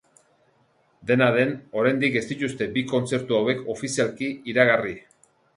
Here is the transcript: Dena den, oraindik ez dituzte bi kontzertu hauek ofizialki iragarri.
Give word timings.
Dena 1.11 1.27
den, 1.35 1.51
oraindik 1.83 2.17
ez 2.21 2.25
dituzte 2.31 2.69
bi 2.79 2.85
kontzertu 2.95 3.39
hauek 3.41 3.63
ofizialki 3.75 4.35
iragarri. 4.55 4.99